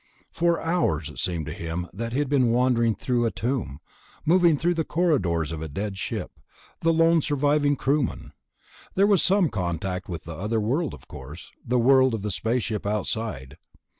For 0.33 0.59
hours 0.59 1.11
it 1.11 1.19
seemed 1.19 1.45
to 1.45 1.53
him 1.53 1.87
that 1.93 2.11
he 2.11 2.17
had 2.17 2.27
been 2.27 2.49
wandering 2.49 2.95
through 2.95 3.23
a 3.27 3.29
tomb, 3.29 3.79
moving 4.25 4.57
through 4.57 4.73
the 4.73 4.83
corridors 4.83 5.51
of 5.51 5.61
a 5.61 5.67
dead 5.69 5.95
ship, 5.99 6.39
the 6.79 6.91
lone 6.91 7.21
surviving 7.21 7.75
crewman. 7.75 8.33
There 8.95 9.05
was 9.05 9.21
some 9.21 9.47
contact 9.49 10.09
with 10.09 10.23
the 10.23 10.33
other 10.33 10.59
world, 10.59 10.95
of 10.95 11.07
course, 11.07 11.51
the 11.63 11.77
world 11.77 12.15
of 12.15 12.23
the 12.23 12.31
spaceship 12.31 12.83
outside 12.87 13.57